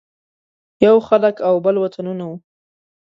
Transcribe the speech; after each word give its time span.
یو 0.85 0.95
خلک 1.07 1.35
او 1.47 1.55
بل 1.65 1.75
وطنونه 1.83 2.23
وو. 2.29 2.35